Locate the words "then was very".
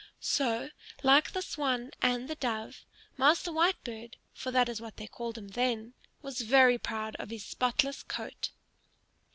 5.49-6.79